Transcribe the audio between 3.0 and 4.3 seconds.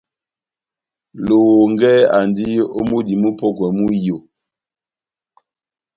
mupɔ́kwɛ mú iyó.